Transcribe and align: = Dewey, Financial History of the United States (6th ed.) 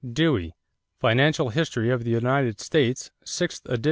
= 0.01 0.13
Dewey, 0.13 0.55
Financial 0.99 1.49
History 1.49 1.91
of 1.91 2.03
the 2.03 2.09
United 2.09 2.59
States 2.59 3.11
(6th 3.23 3.71
ed.) 3.71 3.79